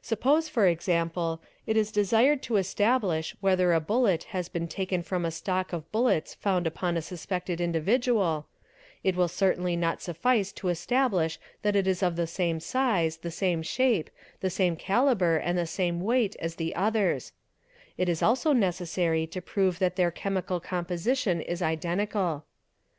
[0.00, 5.26] Suppose for example it is desired to establish whether a bullet— has been taken from
[5.26, 8.46] a stock of bullets found upon a suspected individual,
[9.04, 13.30] it will certainly not suffice to establish that it is of the same size, the
[13.30, 14.08] same shape,
[14.40, 17.32] the same calibre and the same weight as the others;
[17.98, 22.54] it is also necessary to prove that their chemical composition is identical @".